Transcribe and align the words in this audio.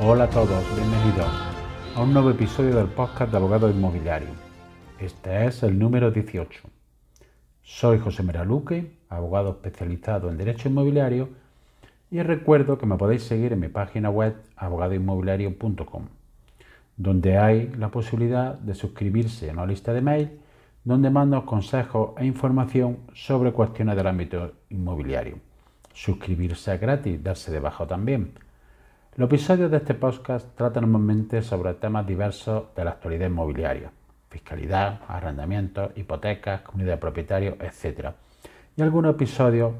Hola 0.00 0.24
a 0.24 0.30
todos, 0.30 0.64
bienvenidos 0.76 1.26
a 1.96 2.02
un 2.02 2.12
nuevo 2.12 2.30
episodio 2.30 2.76
del 2.76 2.86
podcast 2.86 3.32
de 3.32 3.36
Abogado 3.36 3.68
Inmobiliario. 3.68 4.28
Este 5.00 5.46
es 5.46 5.64
el 5.64 5.76
número 5.76 6.12
18. 6.12 6.62
Soy 7.62 7.98
José 7.98 8.22
Meraluque, 8.22 8.92
abogado 9.08 9.50
especializado 9.50 10.30
en 10.30 10.38
Derecho 10.38 10.68
Inmobiliario 10.68 11.30
y 12.12 12.22
recuerdo 12.22 12.78
que 12.78 12.86
me 12.86 12.96
podéis 12.96 13.24
seguir 13.24 13.52
en 13.52 13.58
mi 13.58 13.66
página 13.66 14.08
web 14.08 14.36
abogadoinmobiliario.com, 14.54 16.04
donde 16.96 17.36
hay 17.36 17.72
la 17.76 17.88
posibilidad 17.88 18.54
de 18.54 18.76
suscribirse 18.76 19.50
a 19.50 19.52
una 19.52 19.66
lista 19.66 19.92
de 19.92 20.00
mail 20.00 20.40
donde 20.84 21.10
mando 21.10 21.44
consejos 21.44 22.12
e 22.18 22.24
información 22.24 22.98
sobre 23.14 23.50
cuestiones 23.50 23.96
del 23.96 24.06
ámbito 24.06 24.52
inmobiliario. 24.70 25.38
Suscribirse 25.92 26.72
es 26.72 26.80
gratis, 26.80 27.20
darse 27.20 27.50
de 27.50 27.58
bajo 27.58 27.84
también. 27.88 28.30
Los 29.18 29.26
episodios 29.26 29.68
de 29.68 29.78
este 29.78 29.94
podcast 29.94 30.46
tratan 30.54 30.82
normalmente 30.82 31.42
sobre 31.42 31.74
temas 31.74 32.06
diversos 32.06 32.66
de 32.76 32.84
la 32.84 32.92
actualidad 32.92 33.26
inmobiliaria, 33.26 33.90
fiscalidad, 34.30 35.00
arrendamientos, 35.08 35.90
hipotecas, 35.96 36.60
comunidad 36.60 36.92
de 36.92 36.98
propietarios, 36.98 37.56
etc. 37.58 38.10
Y 38.76 38.82
algunos 38.82 39.16
episodios 39.16 39.72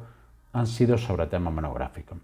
han 0.52 0.66
sido 0.66 0.98
sobre 0.98 1.27
temas 1.27 1.55
monográficos. 1.55 2.19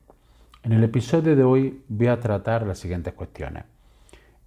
En 0.65 0.73
el 0.73 0.83
episodio 0.83 1.37
de 1.37 1.45
hoy 1.45 1.85
voy 1.87 2.09
a 2.09 2.19
tratar 2.19 2.67
las 2.67 2.81
siguientes 2.81 3.15
cuestiones. 3.15 3.63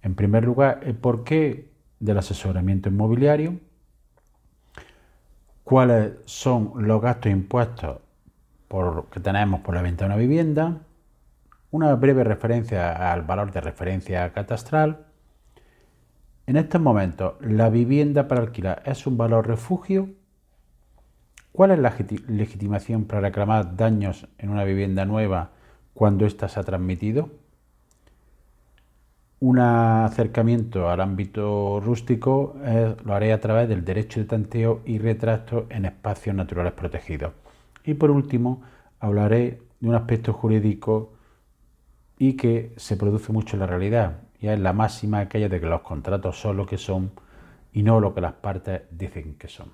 En 0.02 0.14
primer 0.14 0.44
lugar, 0.44 0.80
el 0.82 0.94
porqué 0.94 1.70
del 1.98 2.18
asesoramiento 2.18 2.90
inmobiliario, 2.90 3.58
cuáles 5.64 6.16
son 6.26 6.72
los 6.86 7.00
gastos 7.00 7.32
impuestos 7.32 7.96
que 9.10 9.20
tenemos 9.20 9.60
por 9.60 9.74
la 9.74 9.80
venta 9.80 10.04
de 10.04 10.10
una 10.10 10.20
vivienda, 10.20 10.82
una 11.70 11.94
breve 11.94 12.24
referencia 12.24 13.12
al 13.12 13.22
valor 13.22 13.52
de 13.52 13.60
referencia 13.60 14.32
catastral. 14.32 15.06
En 16.46 16.56
estos 16.56 16.80
momentos, 16.80 17.34
¿la 17.40 17.68
vivienda 17.68 18.26
para 18.26 18.40
alquilar 18.40 18.82
es 18.86 19.06
un 19.06 19.18
valor 19.18 19.46
refugio? 19.46 20.08
¿Cuál 21.52 21.72
es 21.72 21.78
la 21.78 21.94
legitimación 22.28 23.04
para 23.04 23.20
reclamar 23.20 23.76
daños 23.76 24.26
en 24.38 24.50
una 24.50 24.64
vivienda 24.64 25.04
nueva 25.04 25.50
cuando 25.92 26.24
ésta 26.24 26.48
se 26.48 26.60
ha 26.60 26.62
transmitido? 26.62 27.30
Un 29.40 29.58
acercamiento 29.58 30.88
al 30.88 31.00
ámbito 31.00 31.80
rústico 31.80 32.56
lo 33.04 33.14
haré 33.14 33.32
a 33.32 33.40
través 33.40 33.68
del 33.68 33.84
derecho 33.84 34.20
de 34.20 34.26
tanteo 34.26 34.80
y 34.84 34.98
retracto 34.98 35.66
en 35.68 35.84
espacios 35.84 36.34
naturales 36.34 36.72
protegidos. 36.72 37.32
Y 37.84 37.94
por 37.94 38.10
último, 38.10 38.62
hablaré 39.00 39.60
de 39.80 39.88
un 39.88 39.94
aspecto 39.94 40.32
jurídico 40.32 41.12
y 42.18 42.34
que 42.34 42.72
se 42.76 42.96
produce 42.96 43.32
mucho 43.32 43.56
en 43.56 43.60
la 43.60 43.66
realidad, 43.66 44.18
y 44.40 44.48
es 44.48 44.58
la 44.58 44.72
máxima 44.72 45.20
aquella 45.20 45.48
de 45.48 45.60
que 45.60 45.66
los 45.66 45.82
contratos 45.82 46.40
son 46.40 46.56
lo 46.56 46.66
que 46.66 46.78
son 46.78 47.10
y 47.72 47.82
no 47.82 48.00
lo 48.00 48.14
que 48.14 48.20
las 48.20 48.34
partes 48.34 48.82
dicen 48.90 49.34
que 49.34 49.48
son. 49.48 49.70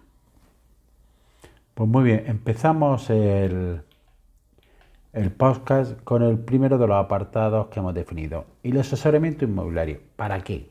Pues 1.74 1.88
muy 1.88 2.04
bien, 2.04 2.24
empezamos 2.26 3.10
el, 3.10 3.82
el 5.12 5.30
podcast 5.32 6.00
con 6.02 6.22
el 6.22 6.38
primero 6.38 6.78
de 6.78 6.86
los 6.86 6.96
apartados 6.96 7.68
que 7.68 7.80
hemos 7.80 7.94
definido. 7.94 8.44
El 8.62 8.78
asesoramiento 8.78 9.44
inmobiliario. 9.44 10.00
¿Para 10.16 10.40
qué? 10.40 10.68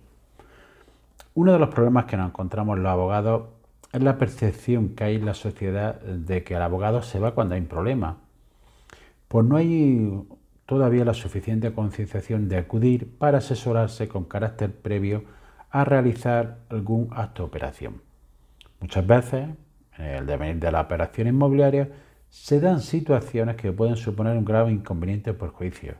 Uno 1.33 1.52
de 1.52 1.59
los 1.59 1.69
problemas 1.69 2.05
que 2.05 2.17
nos 2.17 2.30
encontramos 2.30 2.77
los 2.77 2.91
abogados 2.91 3.43
es 3.91 4.02
la 4.02 4.17
percepción 4.17 4.89
que 4.89 5.03
hay 5.03 5.15
en 5.15 5.25
la 5.25 5.33
sociedad 5.33 5.99
de 6.02 6.43
que 6.43 6.55
el 6.55 6.61
abogado 6.61 7.02
se 7.02 7.19
va 7.19 7.33
cuando 7.33 7.55
hay 7.55 7.61
un 7.61 7.67
problema. 7.67 8.17
Pues 9.27 9.45
no 9.45 9.58
hay 9.58 10.23
todavía 10.66 11.06
la 11.06 11.14
suficiente 11.14 11.73
concienciación 11.73 12.47
de 12.50 12.58
acudir 12.58 13.17
para 13.17 13.39
asesorarse 13.39 14.08
con 14.08 14.25
carácter 14.25 14.73
previo 14.73 15.23
a 15.70 15.83
realizar 15.83 16.60
algún 16.70 17.10
acto 17.11 17.43
de 17.43 17.48
operación. 17.48 18.02
Muchas 18.80 19.05
veces, 19.05 19.49
en 19.98 20.05
el 20.05 20.26
devenir 20.26 20.60
de 20.60 20.71
la 20.71 20.82
operación 20.82 21.27
inmobiliaria, 21.27 21.89
se 22.30 22.60
dan 22.60 22.82
situaciones 22.82 23.55
que 23.55 23.71
pueden 23.71 23.95
suponer 23.95 24.37
un 24.37 24.45
grave 24.45 24.71
inconveniente 24.71 25.32
o 25.32 25.37
perjuicio. 25.37 25.95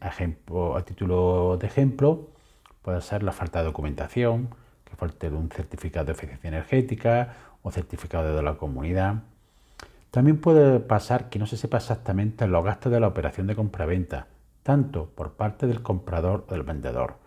Ejemplo, 0.00 0.76
a 0.76 0.84
título 0.84 1.56
de 1.58 1.66
ejemplo, 1.66 2.30
puede 2.82 3.00
ser 3.00 3.22
la 3.22 3.32
falta 3.32 3.60
de 3.60 3.66
documentación, 3.66 4.54
que 4.84 4.96
falte 4.96 5.28
un 5.28 5.50
certificado 5.50 6.06
de 6.06 6.12
eficiencia 6.12 6.48
energética 6.48 7.34
o 7.62 7.70
certificado 7.70 8.34
de 8.34 8.42
la 8.42 8.54
comunidad, 8.54 9.22
también 10.10 10.40
puede 10.40 10.80
pasar 10.80 11.28
que 11.30 11.38
no 11.38 11.46
se 11.46 11.56
sepa 11.56 11.76
exactamente 11.76 12.46
los 12.48 12.64
gastos 12.64 12.90
de 12.90 12.98
la 12.98 13.06
operación 13.06 13.46
de 13.46 13.54
compraventa, 13.54 14.26
tanto 14.64 15.10
por 15.10 15.34
parte 15.34 15.66
del 15.68 15.82
comprador 15.82 16.46
o 16.48 16.52
del 16.52 16.64
vendedor. 16.64 17.18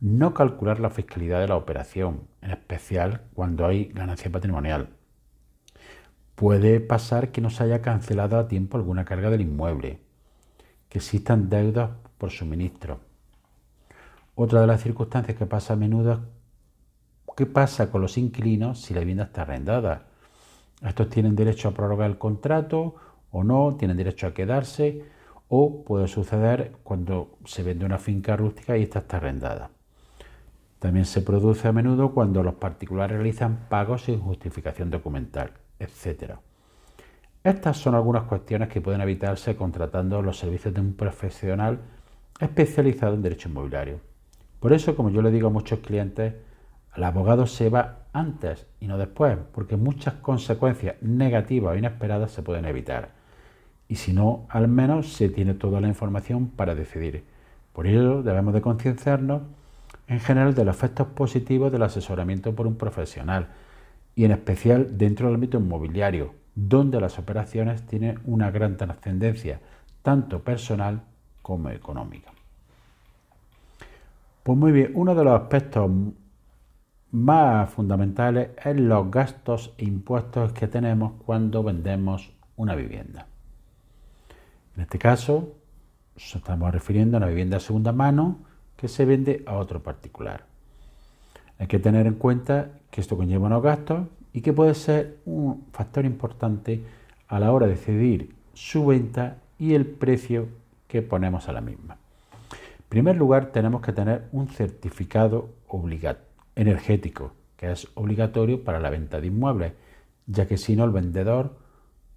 No 0.00 0.34
calcular 0.34 0.80
la 0.80 0.90
fiscalidad 0.90 1.40
de 1.40 1.48
la 1.48 1.56
operación, 1.56 2.26
en 2.42 2.50
especial 2.50 3.22
cuando 3.34 3.64
hay 3.64 3.86
ganancia 3.86 4.30
patrimonial. 4.30 4.88
Puede 6.34 6.80
pasar 6.80 7.30
que 7.30 7.40
no 7.40 7.48
se 7.48 7.62
haya 7.62 7.80
cancelado 7.80 8.38
a 8.38 8.48
tiempo 8.48 8.76
alguna 8.76 9.04
carga 9.04 9.30
del 9.30 9.40
inmueble, 9.40 10.00
que 10.88 10.98
existan 10.98 11.48
deudas 11.48 11.90
por 12.18 12.30
suministro. 12.30 13.00
Otra 14.34 14.60
de 14.60 14.66
las 14.66 14.82
circunstancias 14.82 15.36
que 15.38 15.46
pasa 15.46 15.74
a 15.74 15.76
menudo 15.76 16.12
es 16.12 16.18
qué 17.36 17.46
pasa 17.46 17.90
con 17.90 18.02
los 18.02 18.18
inquilinos 18.18 18.80
si 18.80 18.94
la 18.94 19.00
vivienda 19.00 19.24
está 19.24 19.42
arrendada 19.42 20.06
estos 20.82 21.08
tienen 21.08 21.36
derecho 21.36 21.68
a 21.68 21.72
prorrogar 21.72 22.10
el 22.10 22.18
contrato 22.18 22.94
o 23.30 23.44
no, 23.44 23.76
tienen 23.76 23.96
derecho 23.96 24.26
a 24.26 24.34
quedarse 24.34 25.04
o 25.48 25.84
puede 25.84 26.08
suceder 26.08 26.72
cuando 26.82 27.36
se 27.44 27.62
vende 27.62 27.84
una 27.84 27.98
finca 27.98 28.36
rústica 28.36 28.76
y 28.76 28.82
esta 28.82 29.00
está 29.00 29.18
arrendada. 29.18 29.70
También 30.78 31.06
se 31.06 31.22
produce 31.22 31.68
a 31.68 31.72
menudo 31.72 32.12
cuando 32.12 32.42
los 32.42 32.54
particulares 32.54 33.16
realizan 33.16 33.66
pagos 33.68 34.02
sin 34.02 34.20
justificación 34.20 34.90
documental, 34.90 35.52
etc. 35.78 36.34
Estas 37.42 37.78
son 37.78 37.94
algunas 37.94 38.24
cuestiones 38.24 38.68
que 38.68 38.80
pueden 38.80 39.00
evitarse 39.00 39.56
contratando 39.56 40.20
los 40.20 40.38
servicios 40.38 40.74
de 40.74 40.80
un 40.80 40.94
profesional 40.94 41.80
especializado 42.40 43.14
en 43.14 43.22
derecho 43.22 43.48
inmobiliario. 43.48 44.00
Por 44.60 44.72
eso, 44.72 44.96
como 44.96 45.10
yo 45.10 45.22
le 45.22 45.30
digo 45.30 45.48
a 45.48 45.52
muchos 45.52 45.78
clientes, 45.78 46.34
el 46.96 47.04
abogado 47.04 47.46
se 47.46 47.68
va 47.68 47.98
antes 48.12 48.66
y 48.80 48.86
no 48.86 48.96
después, 48.96 49.36
porque 49.52 49.76
muchas 49.76 50.14
consecuencias 50.14 50.96
negativas 51.02 51.74
o 51.74 51.76
inesperadas 51.76 52.30
se 52.30 52.42
pueden 52.42 52.64
evitar. 52.64 53.10
Y 53.88 53.96
si 53.96 54.12
no, 54.12 54.46
al 54.48 54.68
menos 54.68 55.12
se 55.12 55.28
tiene 55.28 55.54
toda 55.54 55.80
la 55.80 55.88
información 55.88 56.48
para 56.48 56.74
decidir. 56.74 57.24
Por 57.72 57.86
ello, 57.86 58.22
debemos 58.22 58.54
de 58.54 58.62
concienciarnos 58.62 59.42
en 60.08 60.20
general 60.20 60.54
de 60.54 60.64
los 60.64 60.76
efectos 60.76 61.08
positivos 61.08 61.70
del 61.70 61.82
asesoramiento 61.82 62.54
por 62.54 62.66
un 62.66 62.76
profesional 62.76 63.48
y 64.14 64.24
en 64.24 64.30
especial 64.30 64.96
dentro 64.96 65.26
del 65.26 65.34
ámbito 65.34 65.58
inmobiliario, 65.58 66.32
donde 66.54 67.00
las 67.00 67.18
operaciones 67.18 67.82
tienen 67.82 68.20
una 68.24 68.50
gran 68.50 68.78
trascendencia, 68.78 69.60
tanto 70.02 70.40
personal 70.40 71.02
como 71.42 71.68
económica. 71.68 72.30
Pues 74.42 74.56
muy 74.56 74.72
bien, 74.72 74.92
uno 74.94 75.14
de 75.14 75.24
los 75.24 75.38
aspectos 75.38 75.90
más 77.12 77.70
fundamentales 77.70 78.50
es 78.64 78.78
los 78.78 79.10
gastos 79.10 79.72
e 79.78 79.84
impuestos 79.84 80.52
que 80.52 80.66
tenemos 80.66 81.12
cuando 81.24 81.62
vendemos 81.62 82.32
una 82.56 82.74
vivienda. 82.74 83.26
En 84.76 84.82
este 84.82 84.98
caso, 84.98 85.54
nos 86.14 86.34
estamos 86.34 86.72
refiriendo 86.72 87.16
a 87.16 87.18
una 87.18 87.28
vivienda 87.28 87.56
de 87.56 87.60
segunda 87.60 87.92
mano 87.92 88.38
que 88.76 88.88
se 88.88 89.04
vende 89.04 89.42
a 89.46 89.54
otro 89.56 89.82
particular. 89.82 90.44
Hay 91.58 91.66
que 91.66 91.78
tener 91.78 92.06
en 92.06 92.14
cuenta 92.14 92.70
que 92.90 93.00
esto 93.00 93.16
conlleva 93.16 93.46
unos 93.46 93.62
gastos 93.62 94.08
y 94.32 94.42
que 94.42 94.52
puede 94.52 94.74
ser 94.74 95.18
un 95.24 95.64
factor 95.72 96.04
importante 96.04 96.84
a 97.28 97.40
la 97.40 97.52
hora 97.52 97.66
de 97.66 97.72
decidir 97.72 98.34
su 98.52 98.84
venta 98.84 99.38
y 99.58 99.74
el 99.74 99.86
precio 99.86 100.48
que 100.88 101.00
ponemos 101.00 101.48
a 101.48 101.52
la 101.52 101.62
misma. 101.62 101.96
En 102.52 102.84
primer 102.88 103.16
lugar, 103.16 103.46
tenemos 103.46 103.80
que 103.80 103.92
tener 103.92 104.28
un 104.32 104.48
certificado 104.48 105.48
obligatorio 105.68 106.25
energético, 106.56 107.34
que 107.56 107.70
es 107.70 107.88
obligatorio 107.94 108.64
para 108.64 108.80
la 108.80 108.90
venta 108.90 109.20
de 109.20 109.28
inmuebles, 109.28 109.72
ya 110.26 110.46
que 110.46 110.56
si 110.56 110.74
no 110.74 110.84
el 110.84 110.90
vendedor 110.90 111.56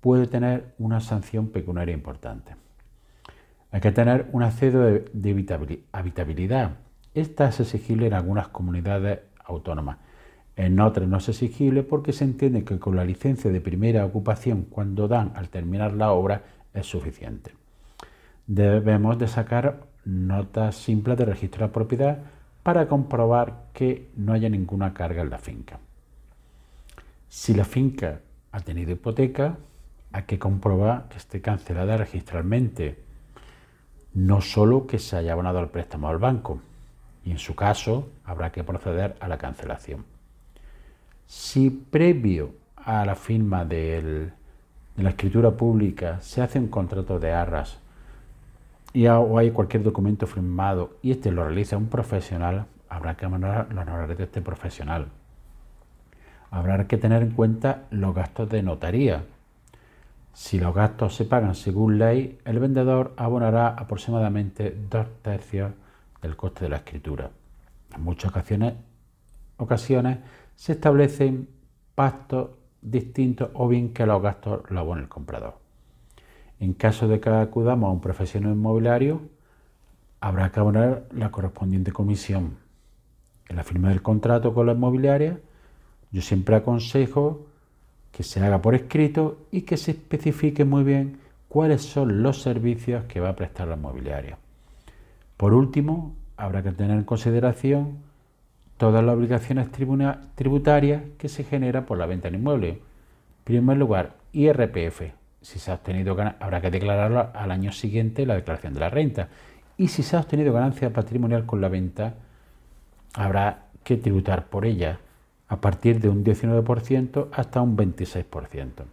puede 0.01 0.27
tener 0.27 0.73
una 0.79 1.01
sanción 1.01 1.49
pecuniaria 1.49 1.93
importante. 1.93 2.55
Hay 3.71 3.81
que 3.81 3.91
tener 3.91 4.27
un 4.31 4.41
acceso 4.41 4.79
de, 4.79 5.85
habitabilidad. 5.91 6.77
Esta 7.13 7.49
es 7.49 7.59
exigible 7.59 8.07
en 8.07 8.13
algunas 8.13 8.47
comunidades 8.47 9.19
autónomas. 9.45 9.97
En 10.55 10.79
otras 10.79 11.07
no 11.07 11.17
es 11.17 11.29
exigible 11.29 11.83
porque 11.83 12.11
se 12.11 12.23
entiende 12.23 12.63
que 12.63 12.79
con 12.79 12.95
la 12.95 13.05
licencia 13.05 13.51
de 13.51 13.61
primera 13.61 14.05
ocupación 14.05 14.63
cuando 14.63 15.07
dan 15.07 15.31
al 15.35 15.49
terminar 15.49 15.93
la 15.93 16.11
obra 16.11 16.43
es 16.73 16.85
suficiente. 16.85 17.53
Debemos 18.47 19.19
de 19.19 19.27
sacar 19.27 19.81
notas 20.05 20.75
simples 20.75 21.17
de 21.17 21.25
registro 21.25 21.67
de 21.67 21.73
propiedad 21.73 22.19
para 22.63 22.87
comprobar 22.87 23.65
que 23.73 24.09
no 24.15 24.33
haya 24.33 24.49
ninguna 24.49 24.93
carga 24.93 25.21
en 25.21 25.29
la 25.29 25.37
finca. 25.37 25.79
Si 27.29 27.53
la 27.53 27.65
finca 27.65 28.19
ha 28.51 28.59
tenido 28.59 28.91
hipoteca, 28.91 29.57
hay 30.11 30.23
que 30.23 30.39
comprobar 30.39 31.07
que 31.09 31.17
esté 31.17 31.41
cancelada 31.41 31.97
registralmente. 31.97 33.07
no 34.11 34.41
solo 34.41 34.87
que 34.87 34.97
se 34.97 35.15
haya 35.15 35.33
abonado 35.33 35.59
el 35.59 35.67
préstamo 35.67 36.09
al 36.09 36.17
banco, 36.17 36.59
y 37.23 37.31
en 37.31 37.37
su 37.37 37.55
caso 37.55 38.09
habrá 38.25 38.51
que 38.51 38.63
proceder 38.63 39.15
a 39.19 39.27
la 39.27 39.37
cancelación. 39.37 40.03
Si 41.27 41.69
previo 41.69 42.55
a 42.75 43.05
la 43.05 43.15
firma 43.15 43.65
de 43.65 44.31
la 44.97 45.09
escritura 45.09 45.51
pública 45.51 46.19
se 46.21 46.41
hace 46.41 46.57
un 46.57 46.69
contrato 46.69 47.19
de 47.19 47.31
arras 47.31 47.77
y 48.93 49.07
o 49.07 49.37
hay 49.37 49.51
cualquier 49.51 49.83
documento 49.83 50.25
firmado 50.27 50.97
y 51.01 51.11
este 51.11 51.31
lo 51.31 51.45
realiza 51.45 51.77
un 51.77 51.87
profesional, 51.87 52.65
habrá 52.87 53.15
que 53.15 53.25
abonar 53.25 53.67
los 53.71 53.83
honorarios 53.83 54.17
de 54.17 54.23
este 54.23 54.41
profesional. 54.41 55.07
Habrá 56.51 56.87
que 56.87 56.97
tener 56.97 57.21
en 57.21 57.31
cuenta 57.31 57.83
los 57.91 58.15
gastos 58.15 58.49
de 58.49 58.63
notaría. 58.63 59.23
Si 60.33 60.59
los 60.59 60.73
gastos 60.73 61.15
se 61.15 61.25
pagan 61.25 61.53
según 61.53 61.99
ley, 61.99 62.39
el 62.45 62.59
vendedor 62.59 63.13
abonará 63.17 63.69
aproximadamente 63.69 64.75
dos 64.89 65.07
tercios 65.21 65.71
del 66.21 66.35
coste 66.35 66.65
de 66.65 66.69
la 66.69 66.77
escritura. 66.77 67.29
En 67.93 68.01
muchas 68.01 68.31
ocasiones, 68.31 68.73
ocasiones 69.57 70.19
se 70.55 70.71
establecen 70.71 71.47
pactos 71.93 72.51
distintos 72.81 73.49
o 73.53 73.67
bien 73.67 73.93
que 73.93 74.05
los 74.05 74.21
gastos 74.21 74.61
los 74.69 74.79
abone 74.79 75.01
el 75.03 75.09
comprador. 75.09 75.68
En 76.59 76.73
caso 76.73 77.07
de 77.07 77.19
que 77.19 77.29
acudamos 77.29 77.87
a 77.87 77.91
un 77.91 78.01
profesional 78.01 78.53
inmobiliario, 78.53 79.21
habrá 80.19 80.51
que 80.51 80.59
abonar 80.59 81.05
la 81.11 81.31
correspondiente 81.31 81.91
comisión. 81.91 82.57
En 83.47 83.55
la 83.55 83.63
firma 83.63 83.89
del 83.89 84.01
contrato 84.01 84.53
con 84.53 84.65
la 84.65 84.73
inmobiliaria, 84.73 85.39
yo 86.11 86.21
siempre 86.21 86.55
aconsejo 86.55 87.45
que 88.11 88.23
se 88.23 88.43
haga 88.43 88.61
por 88.61 88.75
escrito 88.75 89.37
y 89.51 89.61
que 89.61 89.77
se 89.77 89.91
especifique 89.91 90.65
muy 90.65 90.83
bien 90.83 91.19
cuáles 91.47 91.81
son 91.81 92.21
los 92.21 92.41
servicios 92.41 93.05
que 93.05 93.19
va 93.19 93.29
a 93.29 93.35
prestar 93.35 93.67
la 93.67 93.75
inmobiliaria. 93.75 94.37
Por 95.37 95.53
último, 95.53 96.13
habrá 96.35 96.61
que 96.63 96.71
tener 96.71 96.97
en 96.97 97.05
consideración 97.05 97.97
todas 98.77 99.03
las 99.03 99.15
obligaciones 99.15 99.69
tributarias 100.35 101.03
que 101.17 101.29
se 101.29 101.43
generan 101.43 101.85
por 101.85 101.97
la 101.97 102.05
venta 102.05 102.29
de 102.29 102.37
inmueble. 102.37 102.69
En 102.69 102.81
primer 103.43 103.77
lugar, 103.77 104.15
IRPF. 104.33 105.18
Si 105.41 105.59
se 105.59 105.71
ha 105.71 105.75
obtenido 105.75 106.17
habrá 106.39 106.61
que 106.61 106.71
declararlo 106.71 107.29
al 107.33 107.51
año 107.51 107.71
siguiente 107.71 108.25
la 108.25 108.35
declaración 108.35 108.73
de 108.73 108.79
la 108.79 108.89
renta. 108.89 109.29
Y 109.77 109.87
si 109.87 110.03
se 110.03 110.17
ha 110.17 110.19
obtenido 110.19 110.51
ganancia 110.51 110.91
patrimonial 110.91 111.45
con 111.45 111.61
la 111.61 111.69
venta, 111.69 112.15
habrá 113.13 113.67
que 113.83 113.97
tributar 113.97 114.47
por 114.47 114.65
ella 114.65 114.99
a 115.47 115.61
partir 115.61 115.99
de 115.99 116.09
un 116.09 116.23
19% 116.23 117.29
hasta 117.31 117.61
un 117.61 117.75
26%. 117.77 118.83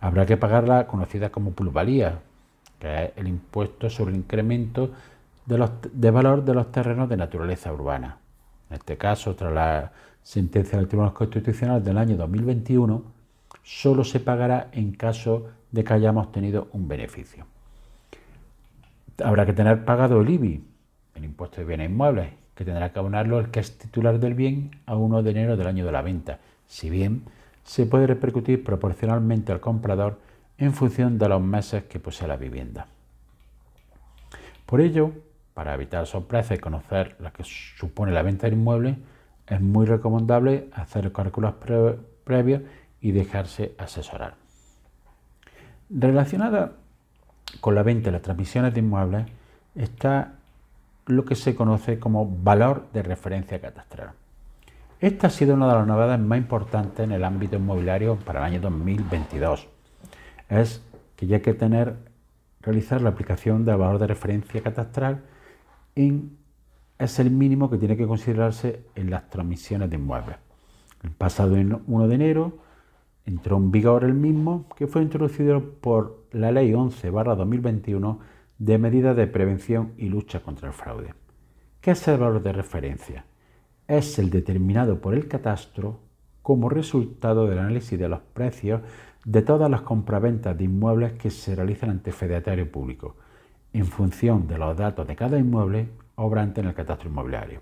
Habrá 0.00 0.26
que 0.26 0.36
pagar 0.36 0.68
la 0.68 0.86
conocida 0.86 1.30
como 1.30 1.52
plusvalía, 1.52 2.20
que 2.78 3.04
es 3.04 3.10
el 3.16 3.26
impuesto 3.26 3.90
sobre 3.90 4.12
el 4.12 4.18
incremento 4.18 4.92
de, 5.46 6.10
valor 6.10 6.44
de 6.44 6.54
los 6.54 6.70
terrenos 6.70 7.08
de 7.08 7.16
naturaleza 7.16 7.72
urbana. 7.72 8.18
En 8.70 8.76
este 8.76 8.96
caso, 8.96 9.34
tras 9.34 9.52
la 9.52 9.92
sentencia 10.22 10.78
del 10.78 10.88
Tribunal 10.88 11.14
Constitucional 11.14 11.82
del 11.82 11.98
año 11.98 12.16
2021, 12.16 13.02
solo 13.68 14.02
se 14.02 14.18
pagará 14.18 14.70
en 14.72 14.92
caso 14.92 15.50
de 15.72 15.84
que 15.84 15.92
hayamos 15.92 16.32
tenido 16.32 16.68
un 16.72 16.88
beneficio. 16.88 17.44
Habrá 19.22 19.44
que 19.44 19.52
tener 19.52 19.84
pagado 19.84 20.22
el 20.22 20.30
IBI, 20.30 20.64
el 21.14 21.24
impuesto 21.24 21.60
de 21.60 21.66
bienes 21.66 21.90
inmuebles, 21.90 22.30
que 22.54 22.64
tendrá 22.64 22.90
que 22.90 22.98
abonarlo 22.98 23.38
el 23.38 23.50
que 23.50 23.60
es 23.60 23.76
titular 23.76 24.18
del 24.18 24.32
bien 24.32 24.70
a 24.86 24.96
1 24.96 25.22
de 25.22 25.30
enero 25.30 25.58
del 25.58 25.66
año 25.66 25.84
de 25.84 25.92
la 25.92 26.00
venta, 26.00 26.38
si 26.66 26.88
bien 26.88 27.24
se 27.62 27.84
puede 27.84 28.06
repercutir 28.06 28.64
proporcionalmente 28.64 29.52
al 29.52 29.60
comprador 29.60 30.18
en 30.56 30.72
función 30.72 31.18
de 31.18 31.28
los 31.28 31.42
meses 31.42 31.84
que 31.84 32.00
posee 32.00 32.26
la 32.26 32.38
vivienda. 32.38 32.86
Por 34.64 34.80
ello, 34.80 35.12
para 35.52 35.74
evitar 35.74 36.06
sorpresas 36.06 36.56
y 36.56 36.60
conocer 36.60 37.16
lo 37.20 37.30
que 37.34 37.44
supone 37.44 38.12
la 38.12 38.22
venta 38.22 38.46
del 38.46 38.58
inmueble, 38.58 38.96
es 39.46 39.60
muy 39.60 39.84
recomendable 39.84 40.70
hacer 40.72 41.12
cálculos 41.12 41.52
previos 42.24 42.62
y 43.00 43.12
dejarse 43.12 43.74
asesorar. 43.78 44.34
Relacionada 45.90 46.72
con 47.60 47.74
la 47.74 47.82
venta 47.82 48.10
y 48.10 48.12
las 48.12 48.22
transmisiones 48.22 48.74
de 48.74 48.80
inmuebles 48.80 49.26
está 49.74 50.34
lo 51.06 51.24
que 51.24 51.34
se 51.34 51.54
conoce 51.54 51.98
como 51.98 52.28
valor 52.28 52.88
de 52.92 53.02
referencia 53.02 53.60
catastral. 53.60 54.12
Esta 55.00 55.28
ha 55.28 55.30
sido 55.30 55.54
una 55.54 55.68
de 55.68 55.74
las 55.74 55.86
novedades 55.86 56.20
más 56.20 56.38
importantes 56.38 57.00
en 57.00 57.12
el 57.12 57.24
ámbito 57.24 57.56
inmobiliario 57.56 58.16
para 58.16 58.40
el 58.40 58.46
año 58.46 58.60
2022. 58.60 59.68
Es 60.48 60.82
que 61.16 61.26
ya 61.26 61.36
hay 61.36 61.42
que 61.42 61.54
tener, 61.54 61.94
realizar 62.60 63.00
la 63.00 63.10
aplicación 63.10 63.64
del 63.64 63.76
valor 63.76 63.98
de 63.98 64.08
referencia 64.08 64.60
catastral 64.62 65.22
es 66.98 67.18
el 67.18 67.30
mínimo 67.30 67.70
que 67.70 67.78
tiene 67.78 67.96
que 67.96 68.06
considerarse 68.06 68.84
en 68.94 69.10
las 69.10 69.28
transmisiones 69.30 69.90
de 69.90 69.96
inmuebles. 69.96 70.36
El 71.02 71.10
pasado 71.10 71.54
1 71.54 72.08
de 72.08 72.14
enero 72.14 72.58
entró 73.28 73.58
en 73.58 73.70
vigor 73.70 74.04
el 74.04 74.14
mismo 74.14 74.64
que 74.74 74.86
fue 74.86 75.02
introducido 75.02 75.62
por 75.82 76.24
la 76.32 76.50
Ley 76.50 76.72
11-2021 76.72 78.18
de 78.56 78.78
medidas 78.78 79.16
de 79.16 79.26
prevención 79.26 79.92
y 79.98 80.08
lucha 80.08 80.40
contra 80.40 80.68
el 80.68 80.72
fraude. 80.74 81.12
¿Qué 81.82 81.90
es 81.90 82.08
el 82.08 82.18
valor 82.18 82.42
de 82.42 82.54
referencia? 82.54 83.26
Es 83.86 84.18
el 84.18 84.30
determinado 84.30 85.02
por 85.02 85.14
el 85.14 85.28
catastro 85.28 86.00
como 86.40 86.70
resultado 86.70 87.46
del 87.46 87.58
análisis 87.58 87.98
de 87.98 88.08
los 88.08 88.20
precios 88.20 88.80
de 89.26 89.42
todas 89.42 89.70
las 89.70 89.82
compraventas 89.82 90.56
de 90.56 90.64
inmuebles 90.64 91.12
que 91.12 91.30
se 91.30 91.54
realizan 91.54 91.90
ante 91.90 92.12
fedatario 92.12 92.72
público 92.72 93.16
en 93.74 93.84
función 93.84 94.48
de 94.48 94.56
los 94.56 94.74
datos 94.74 95.06
de 95.06 95.16
cada 95.16 95.38
inmueble 95.38 95.90
obrante 96.14 96.62
en 96.62 96.68
el 96.68 96.74
catastro 96.74 97.10
inmobiliario. 97.10 97.60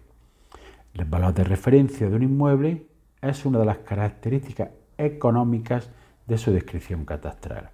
El 0.94 1.06
valor 1.06 1.34
de 1.34 1.42
referencia 1.42 2.08
de 2.08 2.14
un 2.14 2.22
inmueble 2.22 2.86
es 3.20 3.44
una 3.44 3.58
de 3.58 3.64
las 3.64 3.78
características 3.78 4.68
económicas 4.98 5.90
de 6.26 6.38
su 6.38 6.52
descripción 6.52 7.04
catastral. 7.04 7.70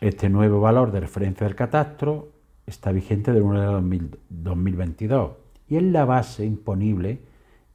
Este 0.00 0.28
nuevo 0.28 0.60
valor 0.60 0.90
de 0.90 1.00
referencia 1.00 1.46
del 1.46 1.54
catastro 1.54 2.32
está 2.66 2.90
vigente 2.92 3.32
del 3.32 3.42
1 3.42 3.82
de 3.82 4.18
2022 4.28 5.32
y 5.68 5.76
es 5.76 5.82
la 5.82 6.04
base 6.04 6.44
imponible 6.44 7.20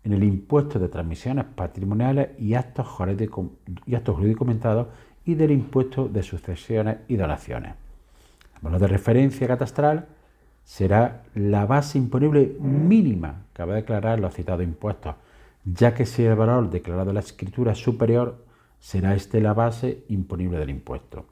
en 0.03 0.13
el 0.13 0.23
impuesto 0.23 0.79
de 0.79 0.87
transmisiones 0.87 1.45
patrimoniales 1.45 2.29
y 2.39 2.53
actos 2.53 2.87
jurídicos 2.87 3.49
comentados 4.37 4.87
y 5.25 5.35
del 5.35 5.51
impuesto 5.51 6.07
de 6.07 6.23
sucesiones 6.23 6.97
y 7.07 7.17
donaciones. 7.17 7.73
El 8.55 8.61
valor 8.61 8.79
de 8.79 8.87
referencia 8.87 9.47
catastral 9.47 10.07
será 10.63 11.23
la 11.35 11.65
base 11.65 11.97
imponible 11.97 12.55
mínima 12.59 13.43
que 13.53 13.63
va 13.63 13.73
a 13.73 13.77
declarar 13.77 14.19
los 14.19 14.33
citados 14.33 14.63
impuestos, 14.63 15.15
ya 15.73 15.93
que 15.93 16.05
si 16.05 16.23
el 16.23 16.35
valor 16.35 16.69
declarado 16.69 17.09
en 17.09 17.15
la 17.15 17.21
escritura 17.21 17.73
es 17.73 17.79
superior, 17.79 18.45
será 18.79 19.15
este 19.15 19.41
la 19.41 19.53
base 19.53 20.05
imponible 20.07 20.57
del 20.59 20.69
impuesto. 20.69 21.25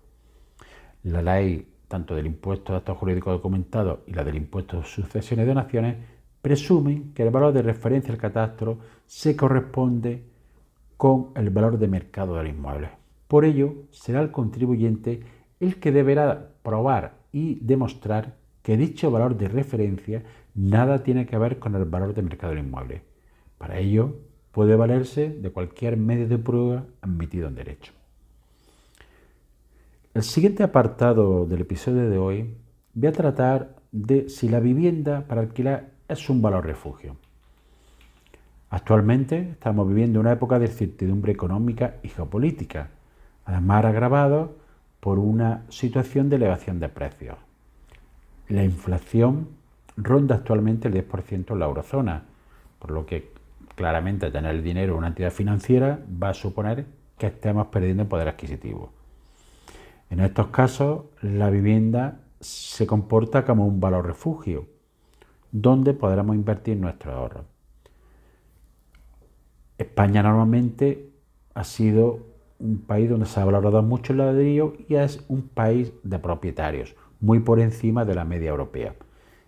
La 1.03 1.21
ley 1.21 1.67
tanto 1.87 2.15
del 2.15 2.25
impuesto 2.25 2.73
de 2.73 2.79
actos 2.79 2.97
jurídicos 2.97 3.33
documentados 3.33 3.99
y 4.07 4.13
la 4.13 4.23
del 4.23 4.35
impuesto 4.35 4.77
de 4.77 4.83
sucesiones 4.83 5.45
y 5.45 5.47
donaciones 5.47 5.97
presumen 6.41 7.13
que 7.13 7.23
el 7.23 7.29
valor 7.29 7.53
de 7.53 7.61
referencia 7.61 8.11
al 8.11 8.19
catastro 8.19 8.79
se 9.05 9.35
corresponde 9.35 10.23
con 10.97 11.29
el 11.35 11.49
valor 11.49 11.77
de 11.77 11.87
mercado 11.87 12.35
del 12.35 12.47
inmueble. 12.47 12.89
Por 13.27 13.45
ello, 13.45 13.73
será 13.91 14.21
el 14.21 14.31
contribuyente 14.31 15.21
el 15.59 15.79
que 15.79 15.91
deberá 15.91 16.49
probar 16.61 17.13
y 17.31 17.55
demostrar 17.61 18.35
que 18.61 18.77
dicho 18.77 19.11
valor 19.11 19.37
de 19.37 19.47
referencia 19.47 20.23
nada 20.55 21.03
tiene 21.03 21.25
que 21.25 21.37
ver 21.37 21.59
con 21.59 21.75
el 21.75 21.85
valor 21.85 22.13
de 22.13 22.21
mercado 22.21 22.53
del 22.53 22.65
inmueble. 22.65 23.14
Para 23.57 23.79
ello, 23.79 24.15
puede 24.51 24.75
valerse 24.75 25.29
de 25.29 25.51
cualquier 25.51 25.97
medio 25.97 26.27
de 26.27 26.37
prueba 26.37 26.85
admitido 27.01 27.47
en 27.47 27.55
derecho. 27.55 27.93
El 30.13 30.23
siguiente 30.23 30.63
apartado 30.63 31.45
del 31.45 31.61
episodio 31.61 32.09
de 32.09 32.17
hoy 32.17 32.55
voy 32.93 33.07
a 33.07 33.11
tratar 33.11 33.75
de 33.91 34.29
si 34.29 34.47
la 34.47 34.59
vivienda 34.61 35.25
para 35.27 35.41
alquilar 35.41 35.91
es 36.07 36.29
un 36.29 36.41
valor 36.41 36.65
refugio. 36.65 37.17
Actualmente 38.69 39.49
estamos 39.51 39.87
viviendo 39.87 40.19
una 40.19 40.31
época 40.31 40.59
de 40.59 40.65
incertidumbre 40.65 41.31
económica 41.31 41.95
y 42.03 42.09
geopolítica, 42.09 42.89
además 43.45 43.85
agravado 43.85 44.55
por 44.99 45.19
una 45.19 45.65
situación 45.69 46.29
de 46.29 46.37
elevación 46.37 46.79
de 46.79 46.89
precios. 46.89 47.37
La 48.47 48.63
inflación 48.63 49.49
ronda 49.97 50.35
actualmente 50.35 50.87
el 50.87 50.93
10% 50.93 51.51
en 51.51 51.59
la 51.59 51.65
eurozona, 51.65 52.23
por 52.79 52.91
lo 52.91 53.05
que 53.05 53.31
claramente 53.75 54.31
tener 54.31 54.55
el 54.55 54.63
dinero 54.63 54.93
en 54.93 54.99
una 54.99 55.07
entidad 55.07 55.31
financiera 55.31 55.99
va 56.21 56.29
a 56.29 56.33
suponer 56.33 56.85
que 57.17 57.27
estemos 57.27 57.67
perdiendo 57.67 58.07
poder 58.07 58.27
adquisitivo. 58.27 58.91
En 60.09 60.19
estos 60.19 60.47
casos, 60.47 61.05
la 61.21 61.49
vivienda 61.49 62.19
se 62.39 62.85
comporta 62.85 63.43
como 63.45 63.65
un 63.65 63.79
valor 63.79 64.05
refugio, 64.05 64.67
donde 65.51 65.93
podremos 65.93 66.35
invertir 66.35 66.77
nuestros 66.77 67.13
ahorros. 67.13 67.45
España 69.77 70.23
normalmente 70.23 71.09
ha 71.53 71.63
sido 71.63 72.19
un 72.59 72.79
país 72.79 73.09
donde 73.09 73.25
se 73.25 73.39
ha 73.39 73.45
valorado 73.45 73.81
mucho 73.81 74.13
el 74.13 74.19
ladrillo 74.19 74.73
y 74.87 74.95
es 74.95 75.23
un 75.27 75.47
país 75.47 75.91
de 76.03 76.19
propietarios, 76.19 76.95
muy 77.19 77.39
por 77.39 77.59
encima 77.59 78.05
de 78.05 78.15
la 78.15 78.25
media 78.25 78.49
europea. 78.49 78.95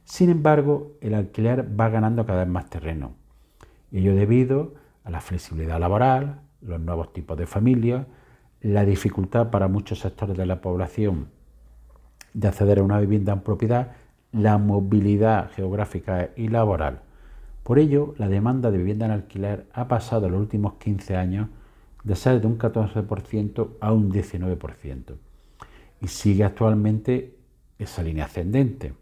Sin 0.04 0.30
embargo, 0.30 0.94
el 1.02 1.14
alquiler 1.14 1.68
va 1.80 1.90
ganando 1.90 2.26
cada 2.26 2.40
vez 2.40 2.48
más 2.48 2.70
terreno, 2.70 3.16
ello 3.92 4.16
debido 4.16 4.74
a 5.04 5.10
la 5.10 5.22
flexibilidad 5.22 5.80
laboral, 5.80 6.42
los 6.62 6.80
nuevos 6.80 7.14
tipos 7.14 7.38
de 7.38 7.46
familias, 7.46 8.06
la 8.62 8.86
dificultad 8.86 9.50
para 9.50 9.68
muchos 9.68 10.00
sectores 10.00 10.36
de 10.38 10.46
la 10.46 10.62
población 10.62 11.30
de 12.34 12.48
acceder 12.48 12.80
a 12.80 12.84
una 12.84 13.00
vivienda 13.00 13.34
en 13.34 13.42
propiedad, 13.42 13.94
la 14.32 14.58
movilidad 14.58 15.52
geográfica 15.52 16.30
y 16.36 16.50
laboral. 16.50 17.02
Por 17.64 17.80
ello, 17.80 18.14
la 18.18 18.28
demanda 18.28 18.72
de 18.72 18.78
vivienda 18.78 19.06
en 19.06 19.12
alquiler 19.12 19.68
ha 19.74 19.88
pasado 19.88 20.28
en 20.28 20.34
los 20.34 20.42
últimos 20.42 20.76
15 20.76 21.16
años 21.16 21.50
de 22.04 22.16
ser 22.16 22.40
de 22.40 22.48
un 22.48 22.58
14% 22.58 23.70
a 23.82 23.92
un 23.92 24.12
19% 24.12 25.16
y 26.02 26.08
sigue 26.08 26.44
actualmente 26.44 27.36
esa 27.80 28.04
línea 28.04 28.26
ascendente. 28.26 28.94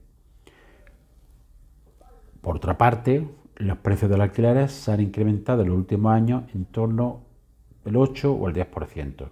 Por 2.41 2.57
otra 2.57 2.77
parte, 2.77 3.27
los 3.57 3.77
precios 3.77 4.09
de 4.11 4.17
los 4.17 4.25
alquileres 4.25 4.71
se 4.71 4.91
han 4.91 5.01
incrementado 5.01 5.61
en 5.61 5.69
los 5.69 5.77
últimos 5.77 6.11
años 6.11 6.43
en 6.53 6.65
torno 6.65 7.21
al 7.85 7.95
8 7.95 8.33
o 8.33 8.49
el 8.49 8.55
10%, 8.55 9.29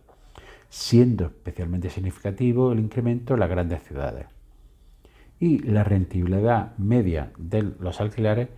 siendo 0.70 1.25
especialmente 1.25 1.89
significativo 1.89 2.72
el 2.72 2.80
incremento 2.80 3.34
en 3.34 3.39
las 3.39 3.50
grandes 3.50 3.84
ciudades. 3.84 4.27
Y 5.39 5.60
la 5.60 5.84
rentabilidad 5.84 6.77
media 6.77 7.32
de 7.38 7.63
los 7.80 8.00
alquileres 8.00 8.50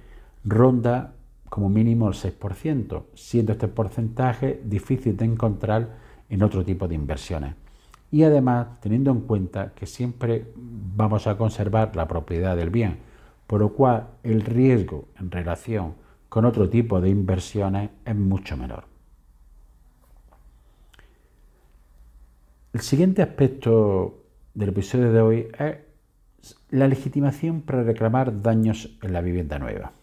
ronda 0.43 1.13
como 1.49 1.69
mínimo 1.69 2.07
el 2.07 2.13
6%, 2.13 3.03
siendo 3.15 3.53
este 3.53 3.67
porcentaje 3.67 4.61
difícil 4.63 5.17
de 5.17 5.25
encontrar 5.25 5.97
en 6.29 6.43
otro 6.43 6.63
tipo 6.63 6.87
de 6.87 6.95
inversiones. 6.95 7.55
Y 8.11 8.23
además, 8.23 8.79
teniendo 8.81 9.11
en 9.11 9.21
cuenta 9.21 9.73
que 9.73 9.85
siempre 9.85 10.45
vamos 10.55 11.27
a 11.27 11.37
conservar 11.37 11.95
la 11.95 12.07
propiedad 12.07 12.55
del 12.55 12.69
bien, 12.69 12.97
por 13.47 13.61
lo 13.61 13.73
cual 13.73 14.09
el 14.23 14.41
riesgo 14.41 15.09
en 15.19 15.31
relación 15.31 15.95
con 16.29 16.45
otro 16.45 16.69
tipo 16.69 16.99
de 16.99 17.09
inversiones 17.09 17.91
es 18.03 18.15
mucho 18.15 18.57
menor. 18.57 18.85
El 22.73 22.81
siguiente 22.81 23.21
aspecto 23.21 24.25
del 24.53 24.69
episodio 24.69 25.13
de 25.13 25.21
hoy 25.21 25.47
es 25.57 25.77
la 26.69 26.87
legitimación 26.87 27.61
para 27.61 27.83
reclamar 27.83 28.41
daños 28.41 28.97
en 29.01 29.13
la 29.13 29.21
vivienda 29.21 29.59
nueva. 29.59 29.93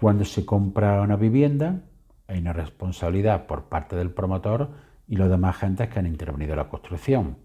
Cuando 0.00 0.24
se 0.24 0.44
compra 0.44 1.00
una 1.02 1.16
vivienda, 1.16 1.82
hay 2.26 2.38
una 2.38 2.52
responsabilidad 2.52 3.46
por 3.46 3.64
parte 3.64 3.96
del 3.96 4.10
promotor 4.10 4.70
y 5.08 5.16
los 5.16 5.30
demás 5.30 5.56
agentes 5.56 5.88
que 5.88 5.98
han 5.98 6.06
intervenido 6.06 6.52
en 6.52 6.58
la 6.58 6.68
construcción. 6.68 7.36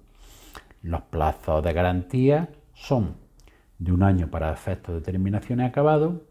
Los 0.82 1.02
plazos 1.04 1.64
de 1.64 1.74
garantía 1.74 2.50
son 2.74 3.16
de 3.82 3.92
un 3.92 4.04
año 4.04 4.30
para 4.30 4.52
defectos 4.52 4.94
de 4.94 5.02
terminación 5.02 5.60
y 5.60 5.64
acabado, 5.64 6.22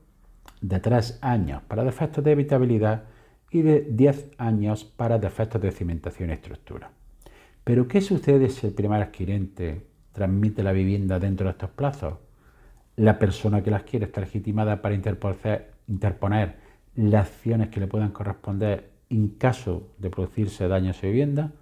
de 0.60 0.78
tres 0.78 1.18
años 1.20 1.62
para 1.66 1.82
defectos 1.82 2.22
de 2.22 2.32
habitabilidad 2.32 3.04
y 3.50 3.62
de 3.62 3.88
diez 3.90 4.30
años 4.38 4.84
para 4.84 5.18
defectos 5.18 5.60
de 5.60 5.72
cimentación 5.72 6.30
y 6.30 6.34
estructura. 6.34 6.92
Pero, 7.64 7.88
¿qué 7.88 8.00
sucede 8.00 8.48
si 8.50 8.68
el 8.68 8.72
primer 8.72 9.02
adquirente 9.02 9.84
transmite 10.12 10.62
la 10.62 10.72
vivienda 10.72 11.18
dentro 11.18 11.46
de 11.46 11.52
estos 11.52 11.70
plazos? 11.70 12.14
La 12.94 13.18
persona 13.18 13.62
que 13.62 13.72
las 13.72 13.82
quiere 13.82 14.06
está 14.06 14.20
legitimada 14.20 14.80
para 14.80 14.94
interponer 14.94 16.56
las 16.94 17.26
acciones 17.26 17.68
que 17.68 17.80
le 17.80 17.88
puedan 17.88 18.12
corresponder 18.12 18.90
en 19.08 19.28
caso 19.30 19.88
de 19.98 20.10
producirse 20.10 20.68
daño 20.68 20.90
a 20.90 20.94
su 20.94 21.06
vivienda. 21.06 21.52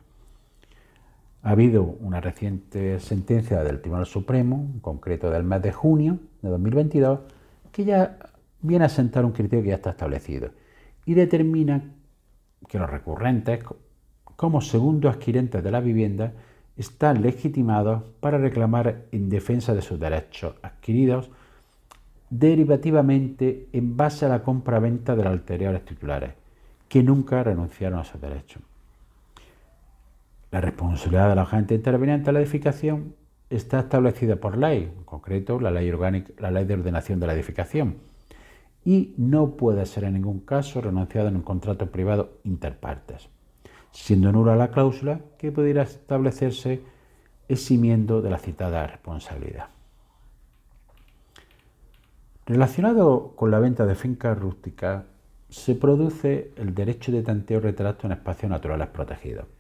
Ha 1.49 1.52
habido 1.52 1.83
una 1.83 2.21
reciente 2.21 3.00
sentencia 3.00 3.64
del 3.64 3.81
Tribunal 3.81 4.05
Supremo, 4.05 4.69
en 4.71 4.81
concreto 4.81 5.31
del 5.31 5.45
mes 5.45 5.62
de 5.62 5.73
junio 5.73 6.19
de 6.43 6.50
2022, 6.50 7.21
que 7.73 7.87
ya 7.87 8.19
viene 8.61 8.85
a 8.85 8.90
sentar 8.90 9.25
un 9.25 9.33
criterio 9.33 9.62
que 9.62 9.71
ya 9.71 9.76
está 9.76 9.88
establecido 9.88 10.50
y 11.07 11.14
determina 11.14 11.85
que 12.69 12.78
los 12.78 12.90
recurrentes, 12.90 13.64
como 14.37 14.61
segundo 14.61 15.09
adquirentes 15.09 15.64
de 15.64 15.71
la 15.71 15.81
vivienda, 15.81 16.35
están 16.76 17.23
legitimados 17.23 18.02
para 18.21 18.37
reclamar 18.37 19.07
en 19.11 19.31
defensa 19.31 19.75
de 19.75 19.81
sus 19.81 19.99
derechos 19.99 20.55
adquiridos 20.61 21.31
derivativamente 22.28 23.71
en 23.73 23.97
base 23.97 24.26
a 24.26 24.28
la 24.28 24.43
compra-venta 24.43 25.17
de 25.17 25.25
los 25.25 25.33
anteriores 25.33 25.83
titulares, 25.87 26.35
que 26.90 27.02
nunca 27.02 27.43
renunciaron 27.43 28.00
a 28.00 28.05
sus 28.05 28.21
derechos. 28.21 28.68
La 30.50 30.61
responsabilidad 30.61 31.28
de 31.28 31.35
la 31.35 31.43
agente 31.43 31.75
interviniente 31.75 32.31
en 32.31 32.35
la 32.35 32.40
edificación 32.40 33.14
está 33.50 33.81
establecida 33.81 34.37
por 34.37 34.57
ley, 34.57 34.90
en 34.97 35.05
concreto 35.05 35.61
la 35.61 35.71
ley, 35.71 35.90
orgánica, 35.90 36.33
la 36.38 36.50
ley 36.50 36.64
de 36.64 36.75
ordenación 36.75 37.21
de 37.21 37.26
la 37.26 37.35
edificación, 37.35 37.97
y 38.85 39.14
no 39.19 39.57
puede 39.57 39.85
ser 39.85 40.05
en 40.05 40.14
ningún 40.14 40.40
caso 40.40 40.81
renunciado 40.81 41.28
en 41.28 41.37
un 41.37 41.43
contrato 41.43 41.90
privado 41.90 42.38
interpartes, 42.45 43.28
siendo 43.90 44.33
nula 44.33 44.57
la 44.57 44.71
cláusula 44.71 45.21
que 45.37 45.52
pudiera 45.52 45.83
establecerse 45.83 46.81
eximiendo 47.49 48.23
de 48.23 48.31
la 48.31 48.38
citada 48.38 48.87
responsabilidad. 48.87 49.67
Relacionado 52.47 53.35
con 53.37 53.50
la 53.50 53.59
venta 53.59 53.85
de 53.85 53.95
fincas 53.95 54.38
rústicas, 54.38 55.05
se 55.50 55.75
produce 55.75 56.52
el 56.57 56.75
derecho 56.75 57.12
de 57.12 57.23
tanteo 57.23 57.61
retrato 57.61 58.07
en 58.07 58.12
espacios 58.12 58.50
naturales 58.50 58.88
protegidos. 58.88 59.58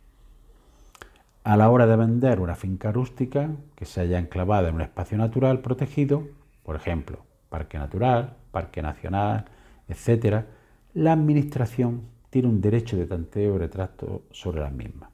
A 1.48 1.56
la 1.56 1.70
hora 1.70 1.86
de 1.86 1.96
vender 1.96 2.40
una 2.40 2.54
finca 2.54 2.92
rústica 2.92 3.48
que 3.74 3.86
se 3.86 4.02
haya 4.02 4.18
enclavada 4.18 4.68
en 4.68 4.74
un 4.74 4.82
espacio 4.82 5.16
natural 5.16 5.60
protegido, 5.60 6.24
por 6.62 6.76
ejemplo, 6.76 7.20
parque 7.48 7.78
natural, 7.78 8.36
parque 8.50 8.82
nacional, 8.82 9.46
etc., 9.88 10.44
la 10.92 11.12
Administración 11.12 12.02
tiene 12.28 12.48
un 12.48 12.60
derecho 12.60 12.98
de 12.98 13.06
tanteo 13.06 13.54
y 13.54 13.58
retrato 13.60 14.24
sobre 14.30 14.60
las 14.60 14.72
mismas. 14.72 15.08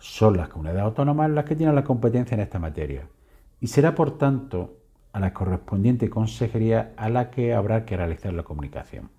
Son 0.00 0.36
las 0.36 0.48
comunidades 0.48 0.82
autónomas 0.82 1.30
las 1.30 1.44
que 1.44 1.54
tienen 1.54 1.76
la 1.76 1.84
competencia 1.84 2.34
en 2.34 2.40
esta 2.40 2.58
materia 2.58 3.06
y 3.60 3.68
será, 3.68 3.94
por 3.94 4.18
tanto, 4.18 4.78
a 5.12 5.20
la 5.20 5.32
correspondiente 5.32 6.10
consejería 6.10 6.92
a 6.96 7.08
la 7.08 7.30
que 7.30 7.54
habrá 7.54 7.84
que 7.84 7.96
realizar 7.96 8.32
la 8.32 8.42
comunicación. 8.42 9.10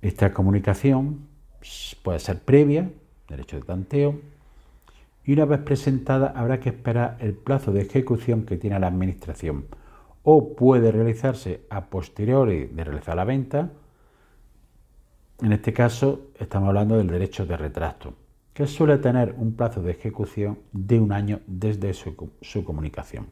Esta 0.00 0.32
comunicación 0.32 1.26
puede 2.02 2.18
ser 2.18 2.38
previa, 2.38 2.90
derecho 3.28 3.56
de 3.56 3.62
tanteo, 3.62 4.39
y 5.30 5.34
una 5.34 5.44
vez 5.44 5.60
presentada 5.60 6.32
habrá 6.34 6.58
que 6.58 6.70
esperar 6.70 7.16
el 7.20 7.34
plazo 7.34 7.70
de 7.70 7.82
ejecución 7.82 8.42
que 8.42 8.56
tiene 8.56 8.80
la 8.80 8.88
Administración 8.88 9.66
o 10.24 10.56
puede 10.56 10.90
realizarse 10.90 11.60
a 11.70 11.84
posteriori 11.86 12.66
de 12.66 12.82
realizar 12.82 13.14
la 13.14 13.22
venta. 13.22 13.70
En 15.40 15.52
este 15.52 15.72
caso 15.72 16.32
estamos 16.36 16.66
hablando 16.66 16.96
del 16.96 17.06
derecho 17.06 17.46
de 17.46 17.56
retrato, 17.56 18.14
que 18.52 18.66
suele 18.66 18.98
tener 18.98 19.36
un 19.38 19.54
plazo 19.54 19.80
de 19.82 19.92
ejecución 19.92 20.58
de 20.72 20.98
un 20.98 21.12
año 21.12 21.38
desde 21.46 21.94
su, 21.94 22.32
su 22.40 22.64
comunicación. 22.64 23.28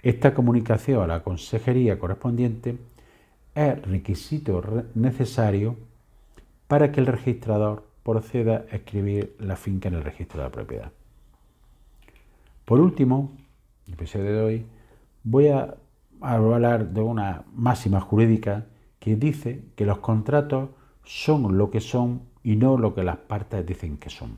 Esta 0.00 0.34
comunicación 0.34 1.02
a 1.02 1.08
la 1.08 1.24
consejería 1.24 1.98
correspondiente 1.98 2.78
es 3.56 3.82
requisito 3.82 4.62
necesario 4.94 5.74
para 6.68 6.92
que 6.92 7.00
el 7.00 7.06
registrador 7.06 7.95
proceda 8.06 8.64
a 8.70 8.76
escribir 8.76 9.34
la 9.40 9.56
finca 9.56 9.88
en 9.88 9.94
el 9.94 10.04
registro 10.04 10.38
de 10.38 10.44
la 10.44 10.52
propiedad. 10.52 10.92
Por 12.64 12.78
último, 12.78 13.32
en 13.84 13.88
el 13.88 13.94
episodio 13.94 14.32
de 14.32 14.40
hoy, 14.40 14.66
voy 15.24 15.48
a 15.48 15.74
hablar 16.20 16.90
de 16.90 17.00
una 17.00 17.42
máxima 17.52 18.00
jurídica 18.00 18.66
que 19.00 19.16
dice 19.16 19.64
que 19.74 19.84
los 19.84 19.98
contratos 19.98 20.70
son 21.02 21.58
lo 21.58 21.70
que 21.70 21.80
son 21.80 22.22
y 22.44 22.54
no 22.54 22.78
lo 22.78 22.94
que 22.94 23.02
las 23.02 23.16
partes 23.16 23.66
dicen 23.66 23.96
que 23.96 24.08
son. 24.08 24.36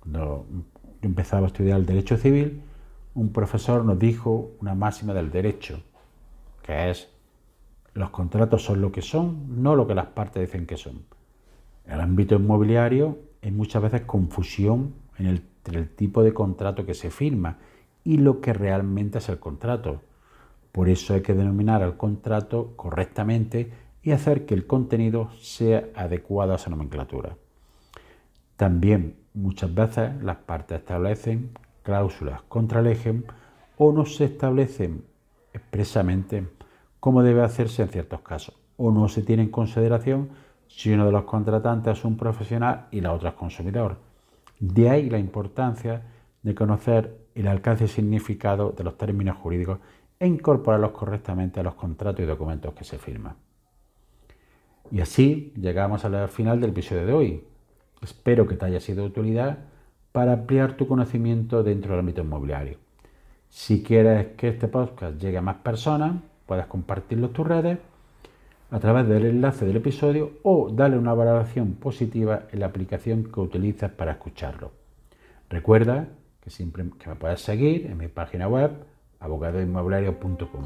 Cuando 0.00 0.44
yo 0.50 0.62
empezaba 1.02 1.44
a 1.44 1.46
estudiar 1.46 1.78
el 1.78 1.86
derecho 1.86 2.16
civil, 2.16 2.62
un 3.14 3.32
profesor 3.32 3.84
nos 3.84 3.96
dijo 3.96 4.50
una 4.60 4.74
máxima 4.74 5.14
del 5.14 5.30
derecho, 5.30 5.80
que 6.62 6.90
es 6.90 7.08
los 7.94 8.10
contratos 8.10 8.64
son 8.64 8.80
lo 8.80 8.90
que 8.90 9.02
son, 9.02 9.62
no 9.62 9.76
lo 9.76 9.86
que 9.86 9.94
las 9.94 10.06
partes 10.06 10.42
dicen 10.42 10.66
que 10.66 10.76
son. 10.76 11.15
En 11.86 11.94
el 11.94 12.00
ámbito 12.00 12.34
inmobiliario 12.34 13.18
hay 13.42 13.50
muchas 13.52 13.82
veces 13.82 14.02
confusión 14.02 14.94
en 15.18 15.26
el, 15.26 15.42
el 15.72 15.88
tipo 15.88 16.22
de 16.22 16.34
contrato 16.34 16.84
que 16.84 16.94
se 16.94 17.10
firma 17.10 17.58
y 18.04 18.18
lo 18.18 18.40
que 18.40 18.52
realmente 18.52 19.18
es 19.18 19.28
el 19.28 19.38
contrato. 19.38 20.02
Por 20.72 20.88
eso 20.88 21.14
hay 21.14 21.22
que 21.22 21.34
denominar 21.34 21.82
al 21.82 21.96
contrato 21.96 22.72
correctamente 22.76 23.72
y 24.02 24.12
hacer 24.12 24.46
que 24.46 24.54
el 24.54 24.66
contenido 24.66 25.30
sea 25.40 25.88
adecuado 25.94 26.52
a 26.52 26.56
esa 26.56 26.70
nomenclatura. 26.70 27.36
También 28.56 29.16
muchas 29.34 29.74
veces 29.74 30.22
las 30.22 30.36
partes 30.36 30.78
establecen 30.78 31.50
cláusulas 31.82 32.42
contra 32.42 32.80
el 32.80 32.88
eje 32.88 33.22
o 33.76 33.92
no 33.92 34.06
se 34.06 34.24
establecen 34.24 35.04
expresamente 35.52 36.46
como 37.00 37.22
debe 37.22 37.42
hacerse 37.42 37.82
en 37.82 37.88
ciertos 37.88 38.20
casos, 38.22 38.56
o 38.76 38.90
no 38.90 39.08
se 39.08 39.22
tiene 39.22 39.44
en 39.44 39.50
consideración 39.50 40.30
si 40.68 40.92
uno 40.92 41.06
de 41.06 41.12
los 41.12 41.24
contratantes 41.24 41.98
es 41.98 42.04
un 42.04 42.16
profesional 42.16 42.86
y 42.90 43.00
la 43.00 43.12
otra 43.12 43.30
es 43.30 43.34
consumidor. 43.34 43.96
De 44.58 44.88
ahí 44.90 45.10
la 45.10 45.18
importancia 45.18 46.02
de 46.42 46.54
conocer 46.54 47.26
el 47.34 47.48
alcance 47.48 47.84
y 47.84 47.88
significado 47.88 48.70
de 48.70 48.84
los 48.84 48.96
términos 48.96 49.36
jurídicos 49.36 49.78
e 50.18 50.26
incorporarlos 50.26 50.92
correctamente 50.92 51.60
a 51.60 51.62
los 51.62 51.74
contratos 51.74 52.20
y 52.22 52.26
documentos 52.26 52.72
que 52.74 52.84
se 52.84 52.98
firman. 52.98 53.34
Y 54.90 55.00
así 55.00 55.52
llegamos 55.56 56.04
al 56.04 56.28
final 56.28 56.60
del 56.60 56.70
episodio 56.70 57.06
de 57.06 57.12
hoy. 57.12 57.44
Espero 58.00 58.46
que 58.46 58.56
te 58.56 58.66
haya 58.66 58.80
sido 58.80 59.02
de 59.02 59.08
utilidad 59.08 59.58
para 60.12 60.32
ampliar 60.32 60.76
tu 60.76 60.86
conocimiento 60.86 61.62
dentro 61.62 61.90
del 61.90 62.00
ámbito 62.00 62.22
inmobiliario. 62.22 62.78
Si 63.50 63.82
quieres 63.82 64.28
que 64.36 64.48
este 64.48 64.68
podcast 64.68 65.18
llegue 65.20 65.38
a 65.38 65.42
más 65.42 65.56
personas, 65.56 66.14
puedes 66.46 66.66
compartirlo 66.66 67.26
en 67.26 67.32
tus 67.32 67.46
redes 67.46 67.78
a 68.70 68.80
través 68.80 69.06
del 69.08 69.26
enlace 69.26 69.64
del 69.64 69.76
episodio 69.76 70.32
o 70.42 70.70
darle 70.70 70.98
una 70.98 71.14
valoración 71.14 71.74
positiva 71.74 72.42
en 72.52 72.60
la 72.60 72.66
aplicación 72.66 73.24
que 73.24 73.40
utilizas 73.40 73.90
para 73.92 74.12
escucharlo. 74.12 74.72
Recuerda 75.48 76.08
que 76.40 76.50
siempre 76.50 76.84
que 76.98 77.08
me 77.08 77.16
puedes 77.16 77.40
seguir 77.40 77.86
en 77.86 77.98
mi 77.98 78.08
página 78.08 78.48
web 78.48 78.72
abogadoinmobiliario.com. 79.20 80.64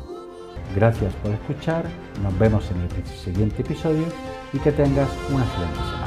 Gracias 0.75 1.14
por 1.16 1.33
escuchar, 1.33 1.85
nos 2.23 2.38
vemos 2.38 2.71
en 2.71 2.80
el 2.80 3.07
siguiente 3.07 3.62
episodio 3.62 4.04
y 4.52 4.59
que 4.59 4.73
tengas 4.73 5.09
una 5.30 5.45
excelente 5.45 5.76
semana. 5.76 6.00